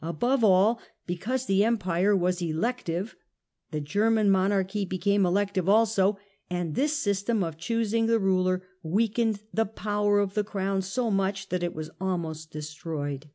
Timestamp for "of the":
10.18-10.44